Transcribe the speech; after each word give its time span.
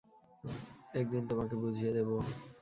একদিন 0.93 1.23
তোমাকে 1.29 1.55
বুঝিয়ে 1.55 1.91
দেবো। 1.97 2.15